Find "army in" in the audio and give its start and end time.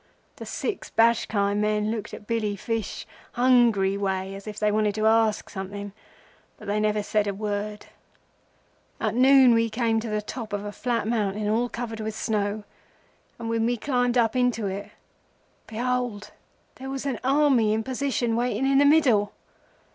17.23-17.83